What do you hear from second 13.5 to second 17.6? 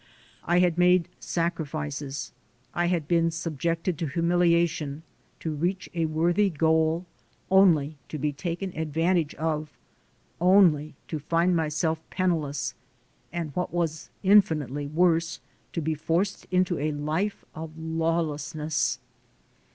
what was infinitely worse, to be forced into a life